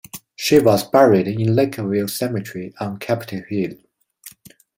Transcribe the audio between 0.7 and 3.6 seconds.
buried in Lake View Cemetery on Capitol